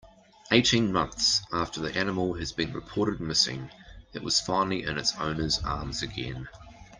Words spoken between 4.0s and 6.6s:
it was finally in its owner's arms again.